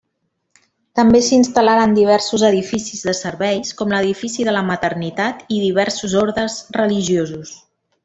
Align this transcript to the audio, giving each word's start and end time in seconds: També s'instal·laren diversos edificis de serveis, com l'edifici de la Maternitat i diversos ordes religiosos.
També 0.99 1.19
s'instal·laren 1.25 1.93
diversos 1.97 2.45
edificis 2.47 3.05
de 3.11 3.15
serveis, 3.21 3.75
com 3.83 3.95
l'edifici 3.97 4.49
de 4.51 4.59
la 4.59 4.67
Maternitat 4.73 5.49
i 5.59 5.63
diversos 5.69 6.21
ordes 6.27 6.61
religiosos. 6.83 7.59